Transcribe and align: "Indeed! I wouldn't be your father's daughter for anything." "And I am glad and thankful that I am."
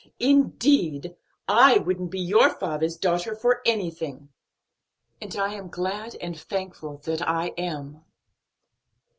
"Indeed! 0.17 1.15
I 1.47 1.77
wouldn't 1.77 2.09
be 2.09 2.19
your 2.19 2.49
father's 2.49 2.97
daughter 2.97 3.35
for 3.35 3.61
anything." 3.67 4.29
"And 5.21 5.35
I 5.35 5.53
am 5.53 5.69
glad 5.69 6.15
and 6.15 6.35
thankful 6.35 6.97
that 7.05 7.21
I 7.21 7.49
am." 7.49 8.03